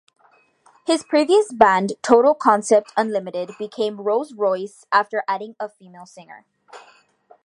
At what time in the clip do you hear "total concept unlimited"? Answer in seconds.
2.01-3.51